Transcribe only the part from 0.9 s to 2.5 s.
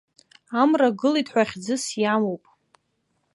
гылеит ҳәа хьӡыс иамоуп.